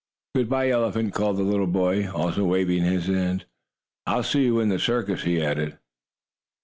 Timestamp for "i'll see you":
4.07-4.59